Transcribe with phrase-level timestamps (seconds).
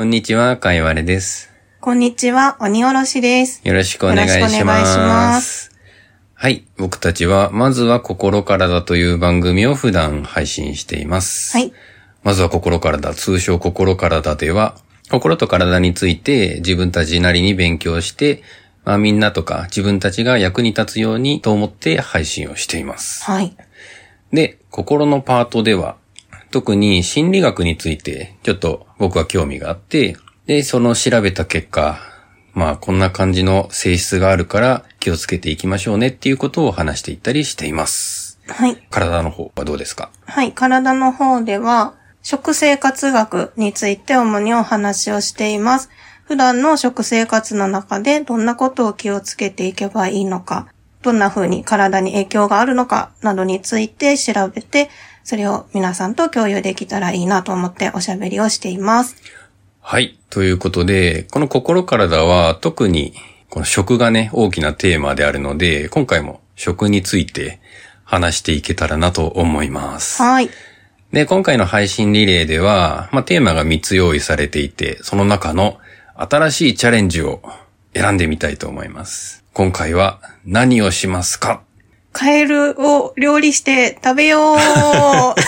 [0.00, 1.50] こんにちは、かいわれです。
[1.78, 3.60] こんにちは、鬼おろしです。
[3.64, 5.06] よろしくお願いしよろしくお願いしま。
[5.06, 5.72] ます
[6.32, 6.64] はい。
[6.78, 11.54] 僕たちは、まずは心からだという番組を普段配信しています。
[11.54, 11.74] はい。
[12.22, 14.78] まずは心からだ、通称心からだでは、
[15.10, 18.42] 心と体について自分たちなりに勉強して、
[18.86, 23.22] まあみんなとか自分たちが役に立つようにと思って配信をしています。
[23.24, 23.54] はい。
[24.32, 25.98] で、心のパートでは、
[26.50, 31.98] 特に心理学についてちょっと僕は興味があって、で、その調べた結果、
[32.54, 38.40] まあこんな感じの性質があるから気をつけていきましょうねっていうことを話していったりしています。
[38.48, 38.76] はい。
[38.90, 40.10] 体の方はどうですか？
[40.26, 40.52] はい。
[40.52, 45.88] 体の方では、食生活学について主にお話をしています。
[46.24, 50.68] 普段の食生活の中でどんなことを気をつけていけばいいのか、
[51.02, 54.90] どんな風に体に影響があるのかなどについて調べて、
[55.30, 59.14] それを皆さんと共有できたらいいなと思っておしゃべりをしています。
[59.80, 60.18] はい。
[60.28, 63.14] ということで、この心体は特に
[63.48, 67.60] この食がね、大きなテーマであるので、今回も食について
[68.02, 70.20] 話していけたらなと思います。
[70.20, 70.50] はい。
[71.12, 75.78] で、今回の配信リレーでは、まあ、テーマが3つ用意されていて、その中の
[76.16, 77.40] 新しいチャレンジを
[77.94, 79.44] 選んでみたいと思います。
[79.52, 81.62] 今回は何をしますか？
[82.12, 85.34] カエルを料理して食べようは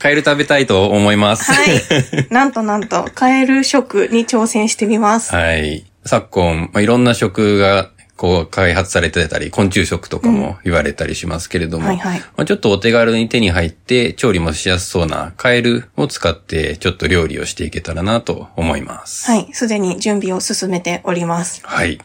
[0.00, 1.52] カエル食べたいと思います。
[1.52, 2.32] い。
[2.32, 5.34] なんとなんと、カエル食に挑戦してみます。
[5.34, 5.84] はい。
[6.06, 19.30] 昨今、まあ、いろんな食がこう開発されてたり、昆虫食とかも言われたりしますけれども、はいはいまあ、ちょっとお手軽に手に入って調理もしやすそうなカエルを使ってちょっと料理をしていけたらなと思います。
[19.30, 19.48] はい。
[19.52, 21.60] すでに準備を進めております。
[21.64, 21.98] はい。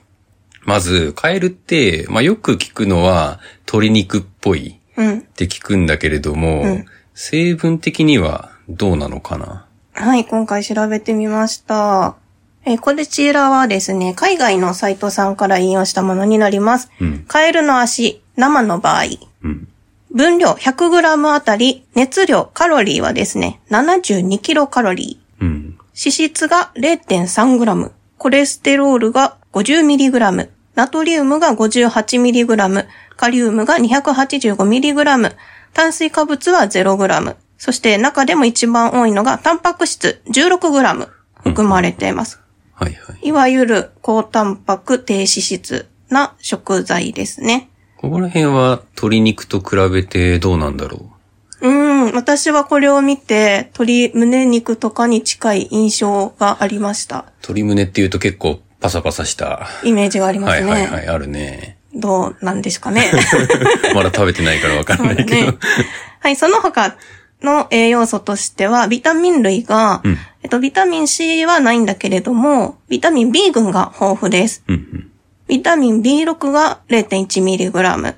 [0.65, 5.17] まず、カエルって、まあ、よく聞くのは、鶏肉っぽいうん。
[5.19, 6.85] って聞くんだけれども、うん
[7.17, 9.65] 成分的にはどうなのかな？
[9.93, 10.25] はい。
[10.25, 12.17] 今回調べてみました。
[12.65, 16.89] えーこちらはですね、海外のサイトさんから引用したものになります。
[16.99, 17.25] うん。
[17.25, 19.03] カエルの足、生の場合、
[19.43, 19.67] うん。
[20.11, 25.43] 分量 100g あたり、熱量、カロリーはですね、72キロカロリー。
[25.45, 25.77] うん。
[25.97, 35.35] 脂質が 0.3g、コレステロールが 50mg、ナトリウムが 58mg、カリウムが 285mg、
[35.73, 41.07] 炭水化物は 0g、そして中でも一番多いのがタンパク質 16g
[41.43, 42.39] 含まれています。
[42.73, 43.27] はいはい。
[43.29, 47.69] いわゆる高タンパク低脂質な食材ですね。
[47.97, 51.09] ここら辺は鶏肉と比べてどうなんだろ
[51.61, 51.67] う？
[51.67, 57.19] ーん、私はこれを見て鶏胸肉とかに近い印象がありました。
[57.19, 59.67] う鶏胸って言うと結構パサパサした。
[59.83, 60.71] イメージがありまはいすね。
[60.71, 61.79] はいはい、あるね。
[61.95, 63.11] どうなんですかね。
[63.95, 65.29] まだ食べてないからわかんないけど。
[65.53, 65.57] ね。
[66.21, 66.95] はい、その他
[67.41, 74.63] の栄養素としては、ビタミン類が、うんえっと、ビタミン C はないんだけれども、ビタミン B 群が豊富です。
[74.67, 75.11] うんうん。
[75.47, 78.13] ビタミン B6 が 0.1mg。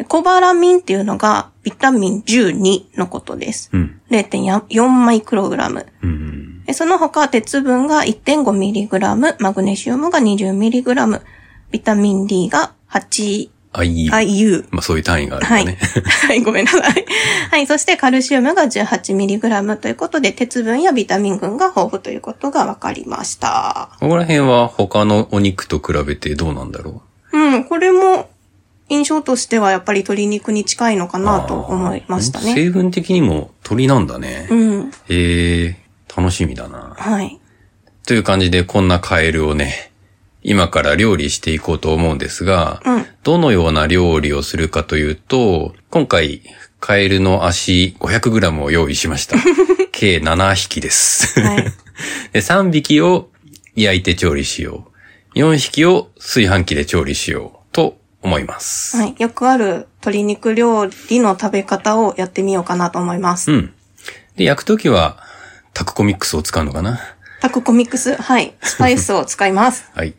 [0.00, 3.68] でコバラミンっていうのがビタミン12のことです。
[3.74, 4.00] うん。
[4.10, 5.86] 0.4マイクログラム。
[6.02, 6.64] うん。
[6.64, 11.20] でその他、鉄分が 1.5mg、マグネシウムが 20mg、
[11.70, 13.50] ビタミン D が 8IU。
[13.72, 14.64] あ、いい。
[14.70, 15.66] まあそういう単位があるんはい。
[15.66, 15.78] だね。
[16.26, 17.04] はい、ごめんなさい。
[17.50, 23.90] はい、そしてカルシウムが 18mg ということで、鉄分やビタミン群が豊富ということが分かりました。
[24.00, 28.29] ここら辺は他のお肉と比べてどうなんだろうん、これも
[28.90, 31.22] 印象としてはやっぱり鶏肉に近いのかう。
[31.22, 32.54] なと思いましたね。
[32.54, 34.48] 成分的にも鳥なんだね。
[34.50, 35.76] うん、へえ、
[36.14, 36.94] 楽しみだな。
[36.98, 37.40] はい。
[38.06, 39.92] という感じでこんなカエルをね、
[40.42, 46.40] 今から料理していこうと思うんですが、うんどのような料理をするかというと、今回、
[46.80, 49.36] カエルの足 500g を用意しました。
[49.92, 51.38] 計7匹です。
[51.38, 51.64] はい。
[52.32, 53.28] で3匹を
[53.76, 54.90] 焼いて調理しよ
[55.34, 55.38] う。
[55.38, 57.59] 4匹を炊飯器で調理しようと
[58.22, 58.96] 思います。
[58.96, 59.14] はい。
[59.18, 63.50] よくある鶏肉料理の食べ方をやってみようかなと思います。
[63.52, 63.74] うん。
[64.36, 65.18] で、焼くときは、
[65.74, 67.00] タクコミックスを使うのかな？
[67.40, 68.54] タクコミックス、はい。
[68.62, 69.90] スパイスを使います。
[69.94, 70.14] はい。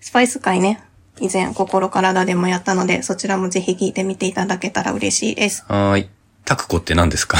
[0.00, 0.82] スパイス界ね。
[1.20, 5.64] 以前、心体でもやったので、そちらもぜひ聞いてみていただけたら嬉しいです。
[5.68, 6.08] はーい。
[6.44, 7.38] タクコって何ですか？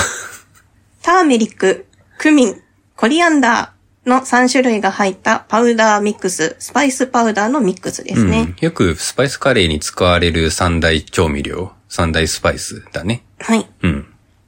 [1.03, 1.87] ターメリック、
[2.19, 2.63] クミン、
[2.97, 3.72] コリアンダー
[4.07, 8.55] の3種類が入ったパウダーミックス、スパイスパウダーのミックスですね。
[8.59, 8.65] うん。
[8.65, 13.25] よくスパイスカレーに使われる三大調味料、三大スパイスだね。
[13.39, 13.69] はい。
[13.83, 14.07] うん。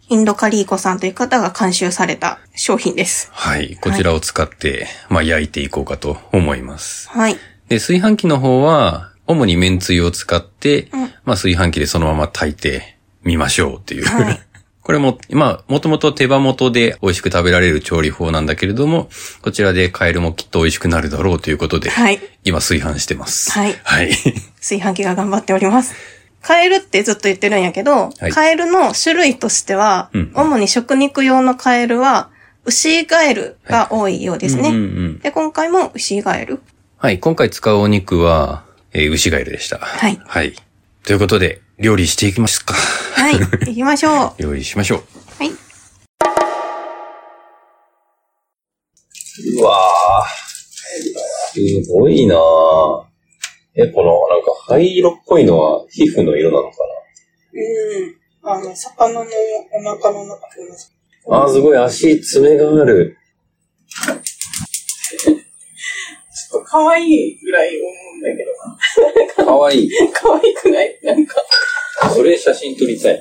[0.09, 3.31] インドカリーコさんという方が監修された商品です。
[3.33, 3.77] はい。
[3.77, 7.09] こちらを使って、まあ焼いていこうかと思います。
[7.11, 7.37] はい。
[7.69, 14.41] で、炊飯器の方は、主に麺つゆを使って、うんまあ炊飯器でそのまま炊いてみましょうっていう、はい
[14.85, 19.09] これも、まあ、もともと手羽元で美味しく食べられる調理法なんだけれども、
[19.41, 22.21] こちらでカエルもきっと美味しくなるだろうということで、はい。
[22.45, 23.51] 今炊飯してます。
[23.51, 24.11] はいはい。
[24.61, 25.95] 炊飯器が頑張っております。
[26.43, 32.29] カエルってずっと言ってるんやけど、はいカエルの種類としては、うん主に食肉用のカエルは、
[32.67, 34.69] 牛ガエルが多いようですね。
[34.69, 36.61] うんうんうんで、今回も牛ガエル。
[36.99, 39.79] はい、今回使うお肉は、えー牛ガエルでした。
[39.79, 40.55] はいはい。
[41.05, 42.75] ということで、料理していきますか。
[42.75, 43.39] はい。
[43.67, 44.43] 行きましょう。
[44.43, 45.03] 料理しましょう。
[45.39, 45.51] はい。
[49.59, 50.45] うわー
[51.53, 53.05] すごいなぁ。
[53.77, 56.77] え、この、なんか、灰色っぽいのは皮膚の色なのか
[57.53, 58.17] うん。
[58.43, 59.21] あの、魚の
[59.73, 60.47] お腹の中
[61.31, 63.17] あー、すごい足、爪がある。
[63.89, 65.37] ちょっ
[66.51, 68.45] と可愛いぐらい思うんだけ
[69.43, 69.89] どかわいい。
[69.89, 69.95] な。
[70.13, 70.99] 可愛くない？
[71.03, 71.37] なんか、
[72.15, 73.15] それ写真撮りたい。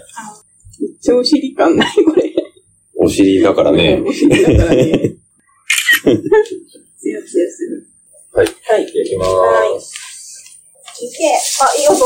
[0.80, 1.90] めっちゃお尻感ない？
[2.04, 2.34] これ。
[2.96, 4.02] お尻だからね。
[4.06, 5.16] お尻だからね。
[6.04, 7.88] ツヤツヤする。
[8.34, 8.48] はい。
[8.68, 8.84] はい。
[8.84, 9.94] いきまはいーす。
[11.02, 11.26] いけ。
[11.62, 11.98] あ、いい音。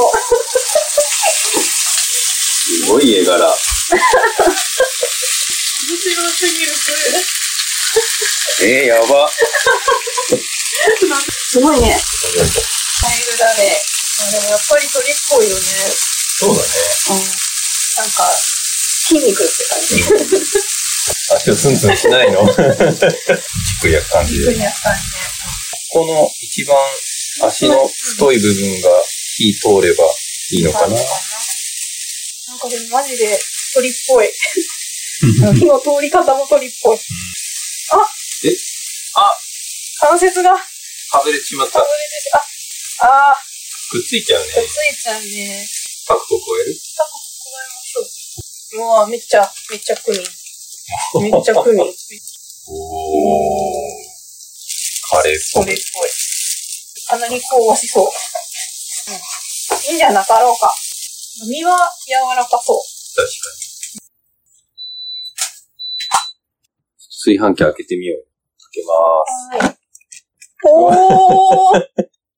[2.70, 3.38] すごい絵柄。
[5.88, 6.72] 面白すぎる、
[8.62, 9.30] えー、やば。
[11.58, 11.90] すごいね。
[11.90, 13.82] カエルだね。
[14.22, 15.62] あでもやっぱり鳥っぽいよね。
[16.38, 16.70] そうだね。
[17.10, 17.18] うん。
[17.18, 18.30] なんか、
[19.10, 20.06] 筋肉って感じ。
[21.34, 22.46] 足をツンツンしないの？
[22.46, 22.56] じっ
[23.82, 24.58] くり焼く感じで。
[24.60, 24.98] やったね。
[25.90, 26.78] この一番
[27.50, 29.02] 足の太い部分が
[29.38, 30.06] 火通れば
[30.52, 30.94] いいのかな？
[30.94, 30.96] な
[32.54, 33.40] んかでもマジで
[33.74, 34.30] 鳥っぽい。
[35.58, 36.98] 火の通り方も鳥っぽい。
[36.98, 37.02] あ
[38.46, 38.50] え？
[39.16, 39.32] あ
[40.02, 40.56] 関節が
[41.12, 41.80] 外れてしまった。
[41.80, 41.84] あ、
[43.32, 44.68] あー、くっついちゃうくっね。
[44.68, 45.68] ついちゃうね。
[46.08, 46.76] パクコ超える？
[46.96, 47.24] タコ加
[47.64, 48.82] えましょう。
[48.82, 50.22] うわめっちゃ、めっちゃクミン。
[51.32, 51.86] めっちゃクミン。
[52.70, 54.08] おー。
[55.10, 55.64] カレーっぽい。
[55.64, 56.10] それっぽい。
[57.08, 58.06] かなり香ばしそう。
[58.06, 58.10] う
[59.14, 59.84] ん。
[59.90, 60.74] いいんじゃなかろうか。
[61.48, 62.82] 身は柔らかそう。
[63.16, 63.68] 確かに。
[67.10, 68.26] 炊飯器開けてみよう。
[68.64, 69.66] 開けまーす。
[69.66, 69.77] はい。
[70.66, 71.84] おー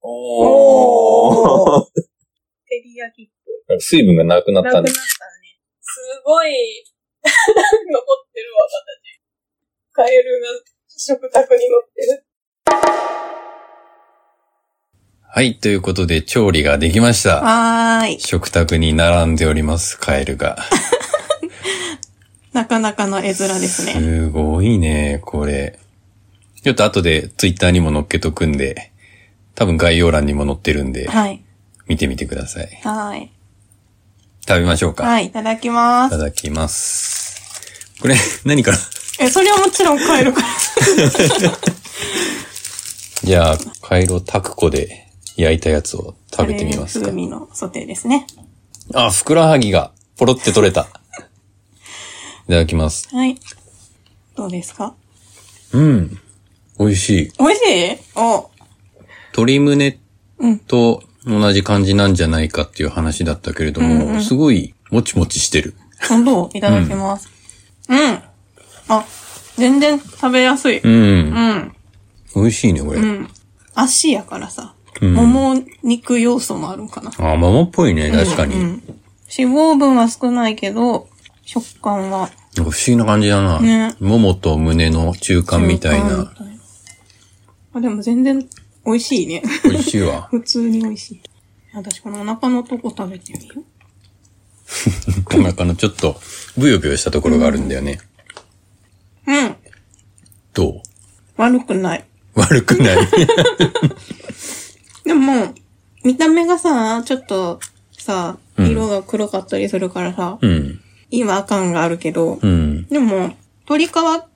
[0.02, 1.86] おー。
[1.86, 3.32] 照り焼きっ
[3.68, 3.82] ぽい。
[3.82, 5.04] 水分がなくなったねなくなったね。。
[5.82, 6.52] すごい、
[7.24, 7.36] 残っ
[8.34, 9.20] てるわ、形。
[9.94, 10.48] カエルが
[10.88, 12.26] 食卓に乗ってる。
[15.32, 17.42] はい、ということで調理ができました。
[17.42, 18.20] はーい。
[18.20, 20.58] 食卓に並んでおります、カエルが。
[22.52, 23.94] なかなかの絵面ですね。
[23.94, 25.80] すごいね、これ。
[26.64, 28.92] ちょっと後でツイッターにも載っけとくんで、
[29.56, 31.44] 多分概要欄にも載ってるんで、はい。
[31.88, 32.70] 見てみてください。
[32.84, 33.32] はい。
[34.48, 35.04] 食べましょうか。
[35.06, 36.22] はい、いただきまいたす。
[36.22, 38.00] だきます。
[38.02, 38.16] これ、
[38.46, 38.78] 何から？
[39.20, 40.48] え、それはもちろんカエルから。
[43.24, 47.16] じゃあ、カエルをタクコで焼いたやつを食べてみますか風。
[47.18, 48.26] 味のソテーですね。
[48.94, 50.82] あ、ふくらはぎがポロって取れた。
[52.48, 53.08] いただきます。
[53.14, 53.38] はい。
[54.36, 54.96] どうですか？
[55.74, 56.20] うん。
[56.80, 57.32] 美味しい。
[57.38, 57.62] 美味し
[57.94, 57.98] い？
[58.16, 58.50] お
[59.34, 60.00] 鶏胸
[60.40, 65.76] うんと同じ感じなんじゃないかっていう話だったけれども、うんうんすごいもちもちしてる。
[66.08, 66.50] 本当？
[66.54, 67.30] いただきます。
[67.90, 67.98] うん。
[68.88, 69.06] あ、
[69.58, 70.80] 全然食べやすい。
[70.80, 70.92] うん。
[70.92, 71.76] うん。
[72.36, 73.00] 美味しいね、これ。
[73.00, 73.30] うん。
[73.76, 77.12] 足やからさ、うんもも肉要素もあるんかな。
[77.18, 78.56] あ、ママっぽいね、確かに。
[78.56, 78.84] うんうん
[79.38, 81.08] 脂肪分は少ないけど、
[81.46, 82.32] 食感は。
[82.56, 83.60] 不思議な感じだな。
[83.60, 86.34] ねももと胸の中間みたいな。
[87.74, 88.40] あ、でも全然
[88.86, 89.44] 美味しいね。
[89.64, 90.28] 美味しいわ。
[90.32, 91.22] 普通に美味しい。
[91.74, 93.64] 私このお腹のとこ食べてみよ
[95.26, 96.20] お腹 のちょっと、
[96.58, 98.00] ブヨブヨしたところがあるんだよね。
[99.28, 99.32] う。
[99.32, 99.56] うん。
[100.54, 100.82] どう？
[101.38, 102.06] 悪くない。
[102.36, 102.98] 悪くない。
[105.06, 105.54] でも、
[106.04, 107.60] 見た目がさ、ちょっと
[107.98, 110.82] さ、うん色が黒かったりするからさ、うん。
[111.12, 112.86] 違和感があるけど、うん。
[112.88, 113.34] でも、
[113.70, 113.92] 鶏皮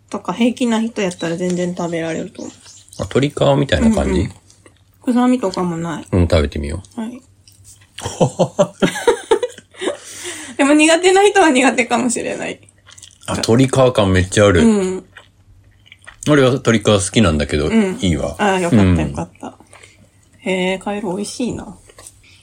[0.09, 2.53] とか平気な人やったら全然食べられると思う。
[2.99, 4.33] あ、鶏皮みたいな感じ、うんうん
[5.03, 6.07] 臭みとかもない。
[6.11, 7.19] うん、食べてみよはい。
[10.57, 12.53] でも苦手な人は苦手かもしれない。
[12.53, 12.59] う。
[13.25, 14.65] あ、鶏皮感めっちゃある。
[14.65, 15.05] うん。
[16.29, 18.37] 俺は鶏皮好きなんだけど、うんいいわ。
[18.39, 19.57] ああ、よかったうんよかった。
[20.39, 21.77] へえ、カエル美味しいな。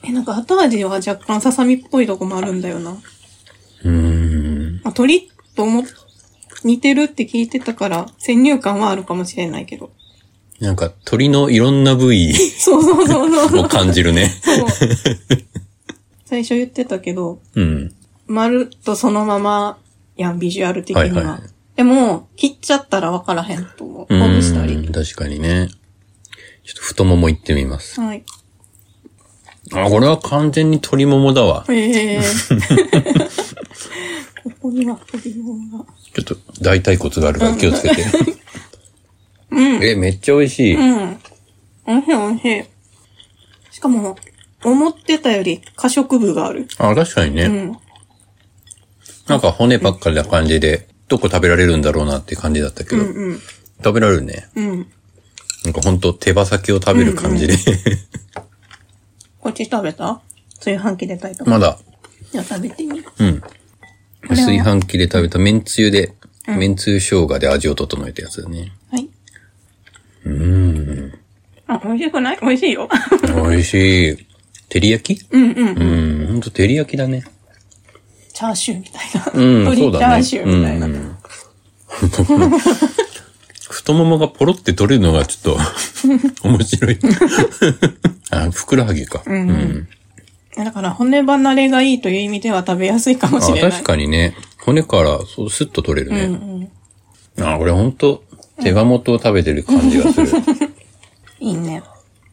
[0.03, 2.99] え、なんか後味は若干ささみっぽいとこもあるんだよな。
[3.85, 4.81] うーん。
[4.85, 5.85] まあ、鳥とも
[6.63, 9.91] 似てるって聞いてたから、先入観はあるかもしれないけど。
[10.61, 13.65] なんか鳥のいろんな部位 そうそうそうそう。
[13.65, 14.31] を感じるね。
[16.27, 17.95] 最初言ってたけど、うん。
[18.27, 19.79] まるっとそのまま
[20.17, 21.09] やん、ビジュアル的には。
[21.09, 21.51] はいはい
[21.81, 24.15] でも、切っちゃったらわからへんと思う。
[24.15, 24.87] うほぐしたんり。
[24.93, 25.71] 確かにね。
[26.63, 27.99] ちょっと太ももいってみます。
[27.99, 28.23] はい。
[29.73, 31.65] あ、これは完全に鶏ももだわ。
[31.71, 32.21] へえ。
[34.45, 35.87] ここには鶏ももが。
[36.15, 38.05] ちょっと大腿骨があるから気をつけて。
[39.53, 40.75] え、めっちゃ美味しい。
[40.75, 41.19] うん。
[41.87, 42.65] 美味しい美味しい。
[43.73, 44.17] しかも、
[44.63, 46.69] 思ってたより過食部がある。
[46.79, 47.45] あ、確かにね。
[47.45, 47.77] うん。
[49.27, 53.41] なんか骨ばっかりな感じで、どこ食べられるんだろうなって感じだったけど、うん。
[53.79, 54.49] 食べられるね。
[54.55, 54.87] うん。
[55.65, 57.57] なんかほんと手羽先を食べる感じで。
[59.41, 60.21] こっち食べた？
[60.57, 61.51] 炊飯器で炊いた？
[61.51, 61.79] まだ、
[62.31, 63.05] じゃあ食べてみる。
[63.19, 63.43] うん。
[64.29, 66.15] 炊飯器で食べた麺つゆで、
[66.47, 68.73] 麺つゆ生姜で味を整えたやつだね。
[68.91, 69.09] はい。
[70.25, 71.13] うーん。
[71.67, 72.39] あ、美味しくない？
[72.41, 72.89] 美味しいよ。
[73.23, 74.27] 美味しい。
[74.69, 75.27] 照り焼き？
[75.31, 75.69] うんうん。
[75.69, 77.25] うん、ほんと照り焼きだね。
[78.33, 79.33] チャーシューみたいな。
[79.35, 80.23] うん、鶏そうだね。
[80.25, 80.87] チャーシューみたいな。
[80.87, 81.17] うん
[83.69, 85.57] 太ももがポロって取れるのがちょっ
[86.43, 86.99] と面白い。
[88.31, 89.23] あ、ふくらはぎか。
[89.27, 89.89] うん。
[90.57, 93.71] だから骨離れがいいという意味では食べやすいかもあしれない。
[93.71, 94.35] 確かにね。
[94.59, 96.25] 骨からそうスッと取れるね。
[96.25, 96.69] うん
[97.39, 97.49] うん。
[97.55, 98.25] あ、これほんと
[98.63, 100.29] 手羽元を食べてる感じがする。
[101.41, 101.83] いいね。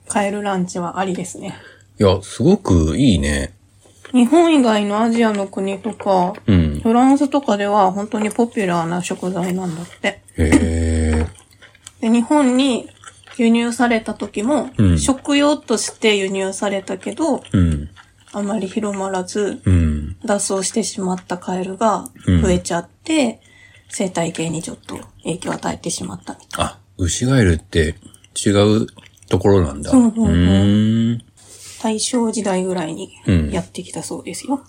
[0.07, 1.55] カエルランチはありですね。
[2.00, 3.53] いや、すごくいいね。
[4.13, 6.79] 日本以外のアジアの国とか、うん。
[6.81, 10.07] フランスとかでは本当にポピュラーな食材なんだって。
[10.07, 11.27] へえ。
[12.01, 12.89] で、日本に
[13.38, 17.89] 輸入された時も、うん食用として輸入されたけど、うん。
[18.34, 20.15] あまり広まらず、うん。
[20.24, 22.10] 脱走してしまったカエルが
[22.41, 23.41] 増えちゃって、
[23.89, 26.65] 生態系にちょっと影響を与えてしまったみたい。
[26.65, 27.95] あ、ウシガエルって
[28.36, 28.88] 違う
[29.27, 29.91] ところなんだ。
[29.91, 31.21] そうそうそう。
[31.81, 34.63] 大正時代ぐらいにうんやってきたそうですよ。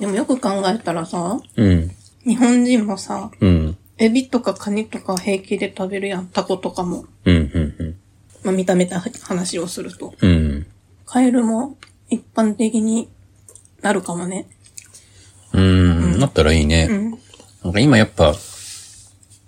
[0.00, 1.90] でもよく考えたらさ、うん。
[2.24, 3.76] 日本人もさ、うん。
[3.98, 6.26] エビとかカニとか平気で食べるやん。
[6.26, 7.06] タコとかも。
[7.24, 7.36] うん。
[7.36, 7.96] うん。
[8.44, 10.14] まあ、見た目た話をすると。
[10.20, 10.30] うん。
[10.30, 10.66] うん。
[11.06, 11.76] カエルも
[12.10, 13.08] 一般的に
[13.80, 14.48] なるかもね。
[15.52, 16.18] うん。
[16.18, 16.88] なったらいいね。
[16.90, 17.10] うん。
[17.64, 18.34] なんか今やっぱ、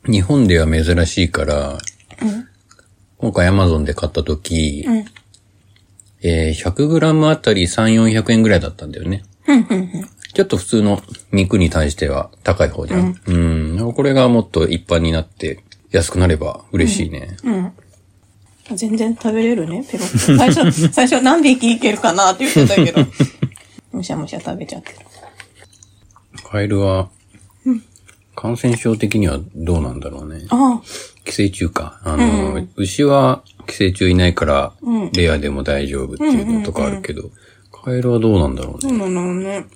[0.06, 2.48] 日本では珍しいから、うん。
[3.18, 5.04] 今回 Amazon で買った時、うん。
[6.22, 9.24] えー、100g あたり3、400円ぐらいだったんだよね。
[9.46, 9.66] うん。
[9.68, 10.08] うん。
[10.34, 11.02] ちょっと普通の
[11.32, 13.20] 肉に対しては高い方じゃん。
[13.26, 13.92] うん。
[13.92, 17.36] これがもっと一般になって安くなれば嬉しいね。
[17.44, 17.72] うん。
[18.76, 20.36] 全然食べれるね、ペロッと。
[20.36, 23.06] 最初、最初何匹いけるかなって言ってたけど。
[23.92, 24.98] むしゃむしゃ食べちゃってる。
[26.44, 27.08] カエルは、
[28.38, 30.46] 感染症的にはどうなんだろうね。
[30.50, 30.82] ああ、
[31.24, 32.00] 寄生虫か。
[32.04, 34.72] あの、牛は寄生虫いないから、
[35.12, 37.32] レアでも大丈夫っていうのとかあるけど、
[37.72, 38.90] カエルはどうなんだろうね。
[38.90, 39.66] そうなのね。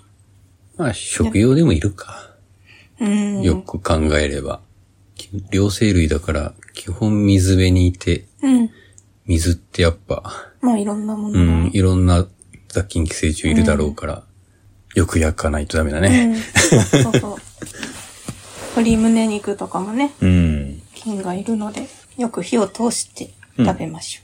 [0.77, 2.37] まあ、食用でもいるか。
[3.01, 3.43] うん。
[3.43, 4.61] よく考えれば。
[5.51, 8.71] 両生類だから、基本水辺にいて、うん。
[9.27, 10.23] 水ってやっぱ、
[10.61, 11.41] まあいろんなものが。
[11.41, 12.29] うん、いろんな
[12.69, 14.23] 雑菌寄生虫いるだろうから、
[14.95, 16.27] よく焼かないとダメだうね。
[16.27, 16.37] ん。
[16.37, 17.37] そうそう。
[18.73, 20.83] 鶏胸肉とかもね、うん。
[20.95, 24.23] 菌がいるので、よく火を通して食べましょ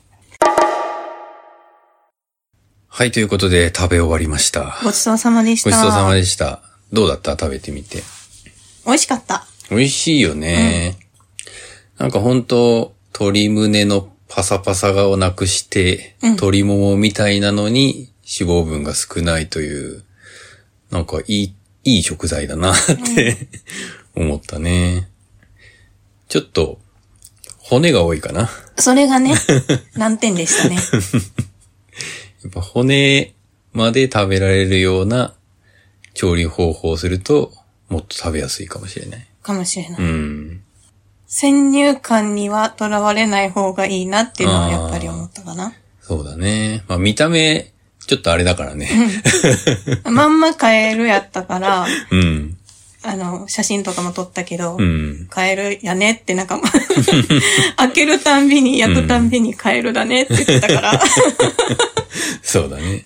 [2.86, 4.84] はい、ということで食べ終わりましたう。。
[4.84, 5.70] ごちそうさまでした。
[5.70, 6.62] ごちそうさまでした。
[6.92, 7.32] どうだった？
[7.32, 8.02] 食べてみて。
[8.86, 9.44] 美味しかった。
[9.70, 10.96] 美味しいよね。
[11.98, 20.04] なんか本当鶏胸のパサパサがをなくして、鶏ももみたいなのに脂肪分が少ないという、
[20.90, 22.76] なんかいい、いい食材だなっ
[23.14, 23.48] て、
[24.18, 25.08] 思ったね。
[26.28, 26.78] ちょっと、
[27.58, 28.48] 骨が多いかな。
[28.76, 29.34] それがね、
[29.94, 30.76] 難点でしたね。
[32.42, 33.34] やっぱ骨
[33.72, 35.34] まで食べられるような
[36.14, 37.52] 調理方法をすると、
[37.88, 39.26] もっと食べやすいかもしれない。
[39.42, 40.02] かもしれない。
[40.02, 40.62] うん。
[41.26, 45.74] 先入観にはとらわれない方がいいなっていうのはやっぱり思ったかな。
[46.00, 46.84] そうだね。
[46.88, 47.72] まあ見た目、
[48.06, 48.90] ちょっとあれだからね。
[50.04, 52.57] まんまカエルやったから、うん。
[53.02, 55.26] あの、写真とかも撮ったけど、うん。
[55.30, 56.60] カエルやねってなんか、
[57.76, 61.02] 開けるたんびに、焼くたんびにカエルだねって言ってたから。
[62.42, 63.04] そうだね。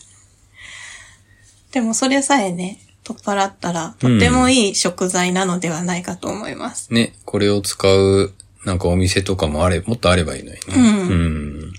[1.72, 6.92] でもそれさえね、取っ払ったら、とてもいい食材なのではないかと思います。
[6.92, 8.32] ね、これを使う、
[8.64, 10.60] なんかお店とかもあれ、もっとあればいいのにね。
[10.74, 11.72] うん。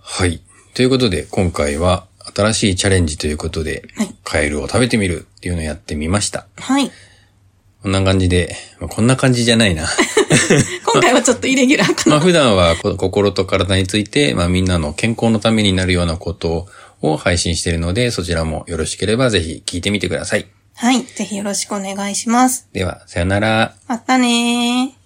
[0.00, 0.42] はい。
[0.74, 6.46] ということで、今回は新しいチャレンジということで、はいカエルを食べてみるっていうのをやってみました。
[6.56, 6.90] はい。
[7.82, 9.86] こんな感じで、まあ、こんな感じじゃないな。
[10.86, 12.16] 今回はちょっとイレギュラーかな。
[12.16, 16.68] まあ普段はこ心と体について、まあみんなの健康のためになるようなこと
[17.00, 20.46] を配信しているので、そちらもよろしければぜひ聞いてみてください。
[20.74, 21.02] はい。
[21.04, 22.68] ぜひよろしくお願いします。
[22.72, 23.74] では、さよなら。
[23.88, 25.01] またねー。